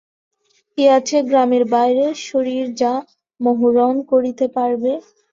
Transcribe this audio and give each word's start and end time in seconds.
কী 0.71 0.83
আছে 0.97 1.17
গ্রামের 1.29 1.63
বাইরে 1.73 2.05
শশীর 2.21 2.65
যা 2.75 2.93
মনোহরণ 3.39 3.95
করিতে 4.11 4.45
পারবে? 4.55 4.91